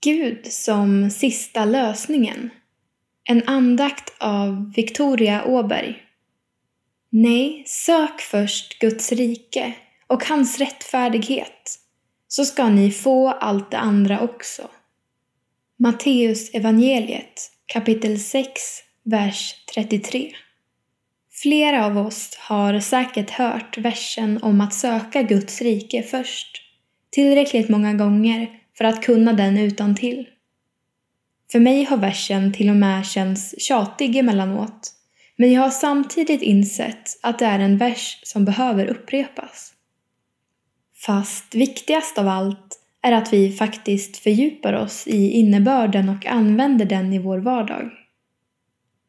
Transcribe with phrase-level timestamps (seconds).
[0.00, 2.50] Gud som sista lösningen.
[3.24, 6.02] En andakt av Victoria Åberg.
[7.10, 9.72] Nej, sök först Guds rike
[10.06, 11.78] och hans rättfärdighet,
[12.28, 14.70] så ska ni få allt det andra också.
[15.78, 18.50] Matteus evangeliet kapitel 6,
[19.04, 20.32] vers 33.
[21.42, 26.62] Flera av oss har säkert hört versen om att söka Guds rike först,
[27.10, 30.28] tillräckligt många gånger för att kunna den utan till.
[31.52, 34.92] För mig har versen till och med känts tjatig emellanåt,
[35.36, 39.72] men jag har samtidigt insett att det är en vers som behöver upprepas.
[41.06, 47.12] Fast viktigast av allt är att vi faktiskt fördjupar oss i innebörden och använder den
[47.12, 47.90] i vår vardag.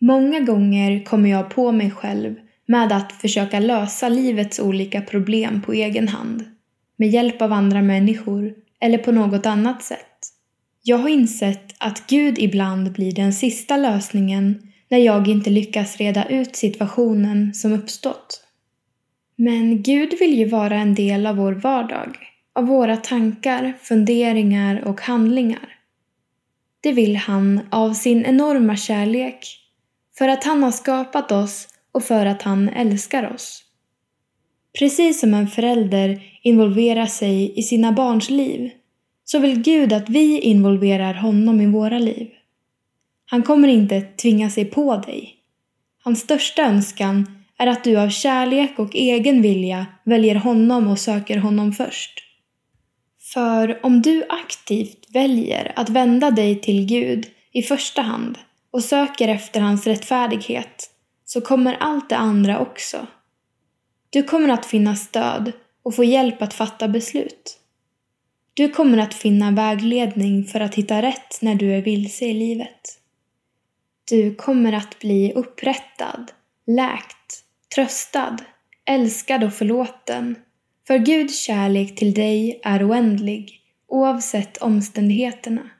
[0.00, 2.34] Många gånger kommer jag på mig själv
[2.66, 6.44] med att försöka lösa livets olika problem på egen hand,
[6.96, 10.18] med hjälp av andra människor eller på något annat sätt.
[10.82, 16.24] Jag har insett att Gud ibland blir den sista lösningen när jag inte lyckas reda
[16.24, 18.44] ut situationen som uppstått.
[19.36, 22.16] Men Gud vill ju vara en del av vår vardag,
[22.54, 25.68] av våra tankar, funderingar och handlingar.
[26.80, 29.46] Det vill han av sin enorma kärlek,
[30.18, 33.62] för att han har skapat oss och för att han älskar oss.
[34.78, 38.70] Precis som en förälder involverar sig i sina barns liv
[39.24, 42.28] så vill Gud att vi involverar honom i våra liv.
[43.26, 45.34] Han kommer inte tvinga sig på dig.
[46.04, 51.36] Hans största önskan är att du av kärlek och egen vilja väljer honom och söker
[51.36, 52.20] honom först.
[53.32, 58.38] För om du aktivt väljer att vända dig till Gud i första hand
[58.70, 60.90] och söker efter hans rättfärdighet
[61.24, 63.06] så kommer allt det andra också.
[64.14, 67.58] Du kommer att finna stöd och få hjälp att fatta beslut.
[68.54, 72.80] Du kommer att finna vägledning för att hitta rätt när du är vilse i livet.
[74.08, 76.32] Du kommer att bli upprättad,
[76.66, 78.36] läkt, tröstad,
[78.84, 80.36] älskad och förlåten.
[80.86, 85.70] För Guds kärlek till dig är oändlig, oavsett omständigheterna.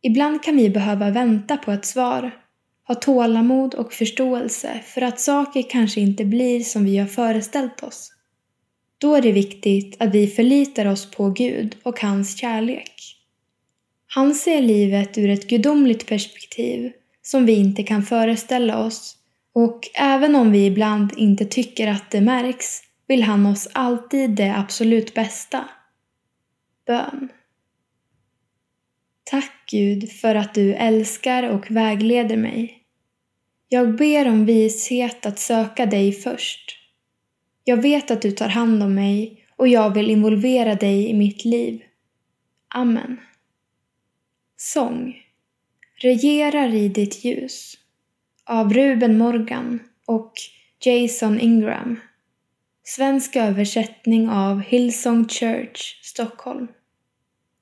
[0.00, 2.41] Ibland kan vi behöva vänta på ett svar,
[2.88, 8.12] ha tålamod och förståelse för att saker kanske inte blir som vi har föreställt oss.
[8.98, 12.94] Då är det viktigt att vi förlitar oss på Gud och hans kärlek.
[14.06, 16.92] Han ser livet ur ett gudomligt perspektiv
[17.22, 19.16] som vi inte kan föreställa oss
[19.54, 24.56] och även om vi ibland inte tycker att det märks vill han oss alltid det
[24.56, 25.68] absolut bästa.
[26.86, 27.28] Bön.
[29.72, 32.78] Gud för att du älskar och vägleder mig.
[33.68, 36.78] Jag ber om vishet att söka dig först.
[37.64, 41.44] Jag vet att du tar hand om mig och jag vill involvera dig i mitt
[41.44, 41.82] liv.
[42.68, 43.20] Amen.
[44.56, 45.22] Sång
[46.02, 47.74] Regerar i ditt ljus
[48.44, 50.32] av Ruben Morgan och
[50.84, 52.00] Jason Ingram.
[52.84, 56.68] Svensk översättning av Hillsong Church, Stockholm.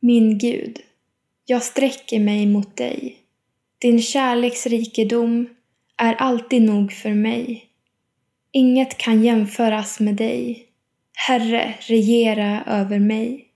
[0.00, 0.80] Min Gud,
[1.44, 3.18] jag sträcker mig mot dig.
[3.78, 5.48] Din kärleksrikedom
[5.96, 7.64] är alltid nog för mig.
[8.52, 10.66] Inget kan jämföras med dig.
[11.14, 13.51] Herre, regera över mig.